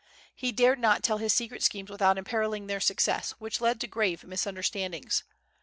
[0.33, 4.23] He dared not tell his secret schemes without imperilling their success, which led to grave
[4.23, 5.23] misunderstandings.